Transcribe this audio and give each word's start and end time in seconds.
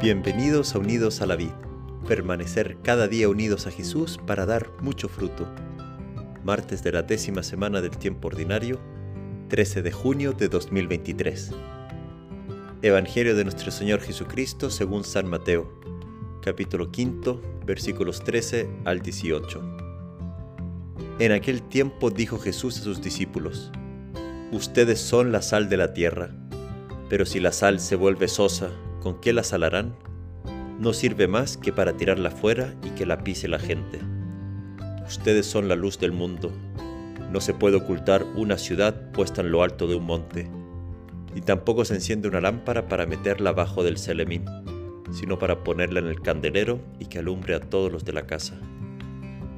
Bienvenidos 0.00 0.76
a 0.76 0.78
Unidos 0.78 1.22
a 1.22 1.26
la 1.26 1.34
Vid, 1.34 1.50
permanecer 2.06 2.76
cada 2.84 3.08
día 3.08 3.28
unidos 3.28 3.66
a 3.66 3.72
Jesús 3.72 4.20
para 4.28 4.46
dar 4.46 4.70
mucho 4.80 5.08
fruto. 5.08 5.48
Martes 6.44 6.84
de 6.84 6.92
la 6.92 7.02
décima 7.02 7.42
semana 7.42 7.80
del 7.80 7.98
tiempo 7.98 8.28
ordinario, 8.28 8.78
13 9.48 9.82
de 9.82 9.90
junio 9.90 10.34
de 10.34 10.48
2023. 10.48 11.50
Evangelio 12.82 13.34
de 13.34 13.42
nuestro 13.42 13.72
Señor 13.72 14.00
Jesucristo 14.00 14.70
según 14.70 15.02
San 15.02 15.26
Mateo, 15.26 15.68
capítulo 16.42 16.90
5, 16.94 17.40
versículos 17.66 18.22
13 18.22 18.68
al 18.84 19.02
18. 19.02 19.78
En 21.18 21.32
aquel 21.32 21.62
tiempo 21.62 22.10
dijo 22.10 22.38
Jesús 22.38 22.78
a 22.78 22.84
sus 22.84 23.02
discípulos, 23.02 23.72
Ustedes 24.52 25.00
son 25.00 25.32
la 25.32 25.42
sal 25.42 25.68
de 25.68 25.76
la 25.76 25.92
tierra, 25.92 26.30
pero 27.10 27.26
si 27.26 27.40
la 27.40 27.50
sal 27.50 27.80
se 27.80 27.96
vuelve 27.96 28.28
sosa, 28.28 28.70
¿con 29.00 29.20
qué 29.20 29.32
la 29.32 29.42
salarán? 29.42 29.94
No 30.78 30.92
sirve 30.92 31.26
más 31.26 31.56
que 31.56 31.72
para 31.72 31.96
tirarla 31.96 32.30
fuera 32.30 32.74
y 32.84 32.90
que 32.90 33.06
la 33.06 33.24
pise 33.24 33.48
la 33.48 33.58
gente. 33.58 34.00
Ustedes 35.06 35.46
son 35.46 35.68
la 35.68 35.76
luz 35.76 35.98
del 35.98 36.12
mundo. 36.12 36.52
No 37.32 37.40
se 37.40 37.54
puede 37.54 37.76
ocultar 37.76 38.24
una 38.36 38.58
ciudad 38.58 39.10
puesta 39.12 39.40
en 39.40 39.50
lo 39.50 39.62
alto 39.62 39.86
de 39.86 39.96
un 39.96 40.04
monte, 40.04 40.48
y 41.34 41.40
tampoco 41.40 41.84
se 41.84 41.94
enciende 41.94 42.28
una 42.28 42.40
lámpara 42.40 42.88
para 42.88 43.06
meterla 43.06 43.50
abajo 43.50 43.82
del 43.82 43.98
celemín, 43.98 44.44
sino 45.12 45.38
para 45.38 45.62
ponerla 45.62 46.00
en 46.00 46.06
el 46.06 46.20
candelero 46.20 46.80
y 46.98 47.06
que 47.06 47.18
alumbre 47.18 47.54
a 47.54 47.60
todos 47.60 47.92
los 47.92 48.04
de 48.04 48.12
la 48.12 48.26
casa. 48.26 48.58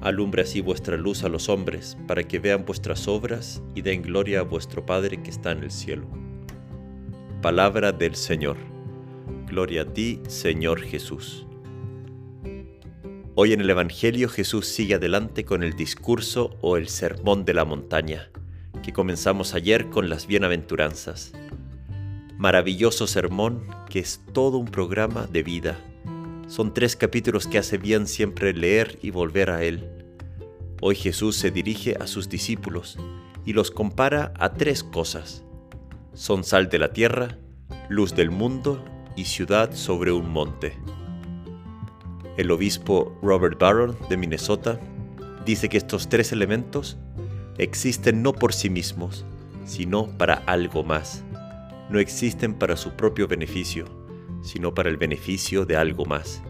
Alumbre 0.00 0.42
así 0.42 0.60
vuestra 0.60 0.96
luz 0.96 1.24
a 1.24 1.28
los 1.28 1.48
hombres, 1.48 1.96
para 2.06 2.22
que 2.22 2.38
vean 2.38 2.64
vuestras 2.64 3.08
obras 3.08 3.62
y 3.74 3.82
den 3.82 4.02
gloria 4.02 4.40
a 4.40 4.44
vuestro 4.44 4.86
Padre 4.86 5.22
que 5.22 5.30
está 5.30 5.50
en 5.50 5.64
el 5.64 5.70
cielo. 5.70 6.06
Palabra 7.42 7.92
del 7.92 8.14
Señor. 8.14 8.56
Gloria 9.48 9.82
a 9.82 9.84
ti, 9.86 10.20
Señor 10.28 10.82
Jesús. 10.82 11.46
Hoy 13.34 13.54
en 13.54 13.62
el 13.62 13.70
Evangelio 13.70 14.28
Jesús 14.28 14.66
sigue 14.66 14.96
adelante 14.96 15.46
con 15.46 15.62
el 15.62 15.72
discurso 15.72 16.58
o 16.60 16.76
el 16.76 16.88
sermón 16.88 17.46
de 17.46 17.54
la 17.54 17.64
montaña, 17.64 18.30
que 18.82 18.92
comenzamos 18.92 19.54
ayer 19.54 19.88
con 19.88 20.10
las 20.10 20.26
bienaventuranzas. 20.26 21.32
Maravilloso 22.36 23.06
sermón 23.06 23.66
que 23.88 24.00
es 24.00 24.20
todo 24.34 24.58
un 24.58 24.66
programa 24.66 25.26
de 25.26 25.42
vida. 25.42 25.78
Son 26.46 26.74
tres 26.74 26.94
capítulos 26.94 27.46
que 27.46 27.56
hace 27.56 27.78
bien 27.78 28.06
siempre 28.06 28.52
leer 28.52 28.98
y 29.00 29.10
volver 29.10 29.48
a 29.48 29.64
él. 29.64 29.88
Hoy 30.82 30.94
Jesús 30.94 31.36
se 31.36 31.50
dirige 31.50 31.96
a 31.98 32.06
sus 32.06 32.28
discípulos 32.28 32.98
y 33.46 33.54
los 33.54 33.70
compara 33.70 34.34
a 34.38 34.52
tres 34.52 34.84
cosas. 34.84 35.42
Son 36.12 36.44
sal 36.44 36.68
de 36.68 36.78
la 36.78 36.92
tierra, 36.92 37.38
luz 37.88 38.14
del 38.14 38.30
mundo 38.30 38.84
y 39.18 39.24
ciudad 39.24 39.74
sobre 39.74 40.12
un 40.12 40.30
monte. 40.30 40.78
El 42.36 42.52
obispo 42.52 43.18
Robert 43.20 43.58
Barron 43.58 43.96
de 44.08 44.16
Minnesota 44.16 44.78
dice 45.44 45.68
que 45.68 45.76
estos 45.76 46.08
tres 46.08 46.30
elementos 46.30 46.96
existen 47.58 48.22
no 48.22 48.32
por 48.32 48.54
sí 48.54 48.70
mismos, 48.70 49.24
sino 49.64 50.06
para 50.16 50.34
algo 50.46 50.84
más. 50.84 51.24
No 51.90 51.98
existen 51.98 52.54
para 52.54 52.76
su 52.76 52.92
propio 52.92 53.26
beneficio, 53.26 53.86
sino 54.42 54.72
para 54.72 54.88
el 54.88 54.96
beneficio 54.96 55.66
de 55.66 55.76
algo 55.76 56.04
más. 56.04 56.40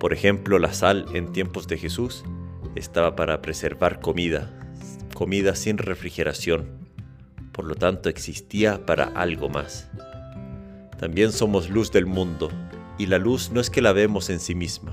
Por 0.00 0.12
ejemplo, 0.12 0.58
la 0.58 0.72
sal 0.72 1.06
en 1.14 1.32
tiempos 1.32 1.68
de 1.68 1.78
Jesús 1.78 2.24
estaba 2.74 3.14
para 3.14 3.40
preservar 3.42 4.00
comida, 4.00 4.50
comida 5.14 5.54
sin 5.54 5.78
refrigeración. 5.78 6.68
Por 7.52 7.64
lo 7.66 7.76
tanto, 7.76 8.08
existía 8.08 8.86
para 8.86 9.04
algo 9.04 9.48
más. 9.48 9.88
También 10.98 11.32
somos 11.32 11.68
luz 11.68 11.90
del 11.90 12.06
mundo, 12.06 12.50
y 12.98 13.06
la 13.06 13.18
luz 13.18 13.50
no 13.50 13.60
es 13.60 13.70
que 13.70 13.82
la 13.82 13.92
vemos 13.92 14.30
en 14.30 14.40
sí 14.40 14.54
misma, 14.54 14.92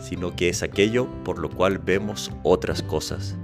sino 0.00 0.34
que 0.34 0.48
es 0.48 0.62
aquello 0.62 1.06
por 1.24 1.38
lo 1.38 1.50
cual 1.50 1.78
vemos 1.78 2.30
otras 2.42 2.82
cosas. 2.82 3.36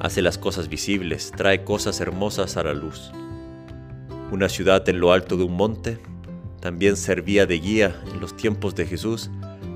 Hace 0.00 0.20
las 0.20 0.36
cosas 0.36 0.68
visibles, 0.68 1.32
trae 1.34 1.64
cosas 1.64 2.00
hermosas 2.00 2.56
a 2.56 2.64
la 2.64 2.74
luz. 2.74 3.12
Una 4.30 4.48
ciudad 4.48 4.86
en 4.88 5.00
lo 5.00 5.12
alto 5.12 5.36
de 5.36 5.44
un 5.44 5.56
monte 5.56 5.98
también 6.60 6.96
servía 6.96 7.46
de 7.46 7.58
guía 7.58 8.02
en 8.12 8.20
los 8.20 8.36
tiempos 8.36 8.74
de 8.74 8.86
Jesús 8.86 9.30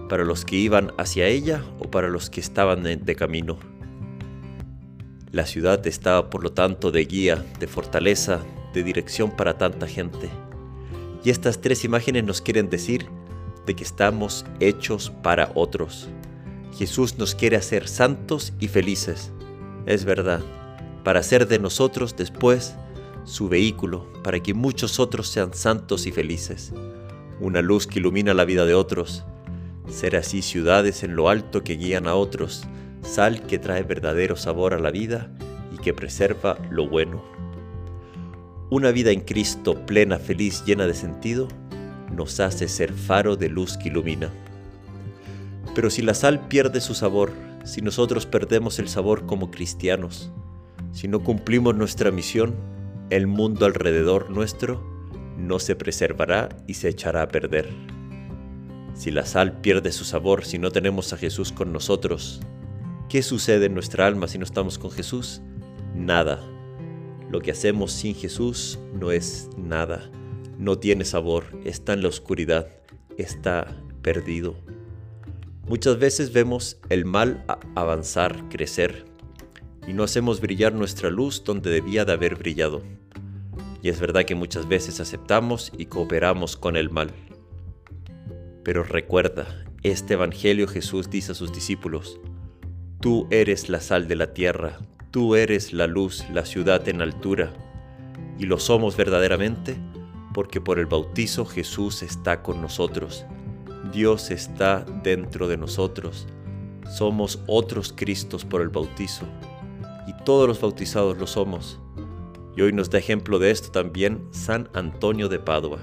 para 0.09 0.25
los 0.25 0.45
que 0.45 0.57
iban 0.57 0.93
hacia 0.99 1.27
ella 1.27 1.63
o 1.79 1.91
para 1.91 2.09
los 2.09 2.29
que 2.29 2.41
estaban 2.41 2.83
de 2.83 3.17
camino. 3.17 3.59
La 5.33 5.47
ciudad 5.47 5.87
estaba 5.87 6.29
por 6.29 6.43
lo 6.43 6.53
tanto 6.53 6.91
de 6.91 7.05
guía, 7.05 7.45
de 7.61 7.69
fortaleza, 7.69 8.41
de 8.75 8.83
dirección 8.83 9.31
para 9.31 9.57
tanta 9.57 9.87
gente. 9.87 10.29
Y 11.25 11.31
estas 11.31 11.61
tres 11.61 11.85
imágenes 11.85 12.25
nos 12.25 12.41
quieren 12.41 12.71
decir 12.71 13.07
de 13.67 13.75
que 13.75 13.85
estamos 13.85 14.45
hechos 14.59 15.11
para 15.23 15.51
otros. 15.55 16.09
Jesús 16.77 17.19
nos 17.19 17.35
quiere 17.35 17.57
hacer 17.57 17.89
santos 17.89 18.53
y 18.59 18.69
felices. 18.69 19.33
Es 19.87 20.05
verdad, 20.05 20.41
para 21.05 21.21
hacer 21.21 21.47
de 21.49 21.59
nosotros 21.59 22.17
después 22.17 22.75
su 23.25 23.49
vehículo, 23.49 24.11
para 24.23 24.41
que 24.41 24.55
muchos 24.55 24.99
otros 24.99 25.29
sean 25.29 25.55
santos 25.55 26.07
y 26.07 26.13
felices. 26.13 26.73
Una 27.41 27.63
luz 27.63 27.87
que 27.87 27.99
ilumina 27.99 28.35
la 28.35 28.45
vida 28.45 28.65
de 28.65 28.75
otros. 28.75 29.25
Ser 29.89 30.17
así 30.17 30.43
ciudades 30.43 31.03
en 31.03 31.17
lo 31.17 31.29
alto 31.29 31.63
que 31.65 31.77
guían 31.77 32.07
a 32.07 32.15
otros, 32.15 32.65
sal 33.03 33.43
que 33.43 33.59
trae 33.59 33.83
verdadero 33.83 34.37
sabor 34.37 34.75
a 34.75 34.79
la 34.79 34.91
vida 34.91 35.31
y 35.73 35.79
que 35.79 35.93
preserva 35.95 36.59
lo 36.71 36.89
bueno. 36.89 37.40
Una 38.71 38.93
vida 38.93 39.11
en 39.11 39.23
Cristo 39.23 39.85
plena, 39.85 40.21
feliz, 40.21 40.63
llena 40.65 40.87
de 40.87 40.95
sentido, 40.95 41.49
nos 42.15 42.39
hace 42.39 42.69
ser 42.69 42.93
faro 42.93 43.35
de 43.35 43.49
luz 43.49 43.77
que 43.77 43.89
ilumina. 43.89 44.31
Pero 45.75 45.91
si 45.91 46.03
la 46.03 46.15
sal 46.15 46.47
pierde 46.47 46.81
su 46.81 46.95
sabor, 46.95 47.33
si 47.65 47.81
nosotros 47.81 48.27
perdemos 48.27 48.79
el 48.79 48.89
sabor 48.89 49.27
como 49.27 49.51
cristianos, 49.51 50.31
si 50.93 51.09
no 51.09 51.25
cumplimos 51.25 51.75
nuestra 51.75 52.13
misión, 52.13 52.55
el 53.11 53.27
mundo 53.27 53.67
alrededor 53.67 54.31
nuestro 54.31 54.81
no 55.37 55.59
se 55.59 55.75
preservará 55.75 56.49
y 56.69 56.75
se 56.75 56.91
echará 56.91 57.23
a 57.23 57.29
perder. 57.29 57.69
Si 58.95 59.11
la 59.11 59.27
sal 59.27 59.61
pierde 59.61 59.91
su 59.91 60.05
sabor, 60.05 60.45
si 60.45 60.61
no 60.61 60.71
tenemos 60.71 61.13
a 61.13 61.17
Jesús 61.17 61.51
con 61.51 61.73
nosotros, 61.73 62.41
¿qué 63.09 63.25
sucede 63.25 63.67
en 63.67 63.75
nuestra 63.75 64.07
alma 64.07 64.29
si 64.29 64.39
no 64.39 64.45
estamos 64.45 64.79
con 64.79 64.93
Jesús? 64.93 65.43
Nada. 65.93 66.41
Lo 67.31 67.41
que 67.41 67.53
hacemos 67.53 67.93
sin 67.93 68.17
Jesús 68.17 68.81
no 68.93 69.13
es 69.13 69.49
nada, 69.57 70.11
no 70.59 70.79
tiene 70.79 71.05
sabor, 71.05 71.45
está 71.65 71.93
en 71.93 72.03
la 72.03 72.09
oscuridad, 72.09 72.69
está 73.19 73.81
perdido. 74.03 74.57
Muchas 75.69 76.01
veces 76.01 76.33
vemos 76.33 76.79
el 76.89 77.05
mal 77.05 77.45
avanzar, 77.77 78.49
crecer, 78.49 79.05
y 79.87 79.93
no 79.93 80.03
hacemos 80.03 80.41
brillar 80.41 80.75
nuestra 80.75 81.09
luz 81.09 81.45
donde 81.45 81.71
debía 81.71 82.05
de 82.05 82.13
haber 82.13 82.35
brillado. 82.35 82.83
Y 83.81 83.91
es 83.91 84.01
verdad 84.01 84.25
que 84.25 84.35
muchas 84.35 84.67
veces 84.67 84.99
aceptamos 84.99 85.73
y 85.79 85.87
cooperamos 85.87 86.57
con 86.57 86.77
el 86.77 86.91
mal. 86.91 87.13
Pero 88.65 88.83
recuerda, 88.83 89.65
este 89.85 90.15
Evangelio 90.15 90.67
Jesús 90.67 91.09
dice 91.09 91.31
a 91.33 91.37
sus 91.37 91.53
discípulos, 91.53 92.19
Tú 93.01 93.29
eres 93.31 93.69
la 93.69 93.81
sal 93.81 94.09
de 94.09 94.17
la 94.17 94.35
tierra, 94.35 94.81
Tú 95.11 95.35
eres 95.35 95.73
la 95.73 95.89
luz, 95.89 96.25
la 96.33 96.47
ciudad 96.47 96.89
en 96.89 97.03
altura, 97.03 97.53
y 98.39 98.45
lo 98.47 98.61
somos 98.61 98.97
verdaderamente 98.97 99.77
porque 100.33 100.61
por 100.61 100.79
el 100.79 100.87
bautizo 100.87 101.45
Jesús 101.45 102.05
está 102.05 102.45
con 102.45 102.63
nosotros. 102.63 103.27
Dios 103.93 104.31
está 104.31 104.85
dentro 105.03 105.49
de 105.49 105.57
nosotros. 105.57 106.29
Somos 106.97 107.43
otros 107.49 107.93
Cristos 107.93 108.45
por 108.45 108.63
el 108.63 108.69
bautizo. 108.69 109.27
Y 110.07 110.13
todos 110.25 110.47
los 110.47 110.61
bautizados 110.61 111.19
lo 111.19 111.27
somos. 111.27 111.81
Y 112.57 112.63
hoy 112.63 112.73
nos 112.73 112.89
da 112.89 112.99
ejemplo 112.99 113.41
de 113.41 113.51
esto 113.51 113.73
también 113.73 114.29
San 114.31 114.69
Antonio 114.75 115.29
de 115.29 115.41
Padua, 115.41 115.81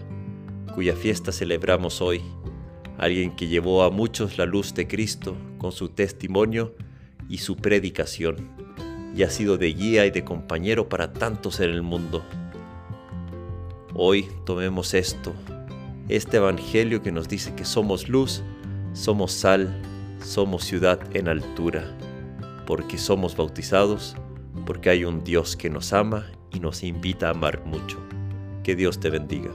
cuya 0.74 0.96
fiesta 0.96 1.34
celebramos 1.34 2.00
hoy. 2.00 2.22
Alguien 2.98 3.36
que 3.36 3.50
llevó 3.50 3.84
a 3.84 3.90
muchos 3.90 4.38
la 4.38 4.46
luz 4.46 4.74
de 4.74 4.88
Cristo 4.88 5.36
con 5.58 5.74
su 5.74 5.90
testimonio 5.90 6.76
y 7.28 7.40
su 7.40 7.58
predicación 7.58 8.67
y 9.18 9.24
ha 9.24 9.32
sido 9.32 9.58
de 9.58 9.74
guía 9.74 10.06
y 10.06 10.12
de 10.12 10.24
compañero 10.24 10.90
para 10.90 11.12
tantos 11.12 11.60
en 11.60 11.72
el 11.72 11.82
mundo. 11.82 12.24
Hoy 13.96 14.30
tomemos 14.46 14.94
esto, 14.94 15.34
este 16.08 16.38
Evangelio 16.38 17.02
que 17.02 17.12
nos 17.12 17.28
dice 17.28 17.56
que 17.56 17.66
somos 17.66 18.10
luz, 18.10 18.44
somos 18.94 19.32
sal, 19.32 19.82
somos 20.24 20.66
ciudad 20.66 21.00
en 21.16 21.30
altura, 21.30 21.98
porque 22.68 23.00
somos 23.00 23.36
bautizados, 23.36 24.16
porque 24.68 24.92
hay 24.92 25.04
un 25.04 25.24
Dios 25.24 25.56
que 25.56 25.72
nos 25.72 25.94
ama 25.94 26.28
y 26.54 26.60
nos 26.60 26.84
invita 26.84 27.30
a 27.30 27.32
amar 27.32 27.66
mucho. 27.66 28.00
Que 28.64 28.76
Dios 28.76 29.00
te 29.00 29.10
bendiga. 29.10 29.50